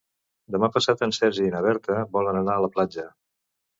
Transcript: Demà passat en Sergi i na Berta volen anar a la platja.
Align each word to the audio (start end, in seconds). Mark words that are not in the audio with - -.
Demà 0.53 0.69
passat 0.77 1.03
en 1.07 1.13
Sergi 1.17 1.45
i 1.49 1.53
na 1.57 1.61
Berta 1.67 1.99
volen 2.17 2.41
anar 2.41 2.57
a 2.59 2.65
la 2.67 2.71
platja. 2.79 3.07